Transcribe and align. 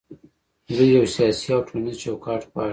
دوی 0.75 0.87
یو 0.95 1.05
سیاسي 1.15 1.47
او 1.55 1.61
ټولنیز 1.67 1.97
چوکاټ 2.03 2.41
غواړي. 2.51 2.69